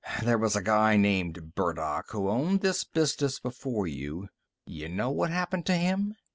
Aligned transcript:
"There 0.23 0.39
was 0.39 0.55
a 0.55 0.63
guy 0.63 0.97
named 0.97 1.53
Burdock 1.53 2.09
who 2.09 2.27
owned 2.27 2.61
this 2.61 2.83
business 2.83 3.37
before 3.39 3.85
you. 3.85 4.29
Y'know 4.65 5.11
what 5.11 5.29
happened 5.29 5.67
to 5.67 5.77
him?" 5.77 6.15